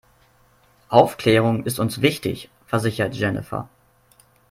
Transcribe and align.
Aufklärung 0.89 1.63
ist 1.63 1.77
uns 1.77 2.01
wichtig, 2.01 2.49
versichert 2.65 3.13
Jennifer. 3.13 3.69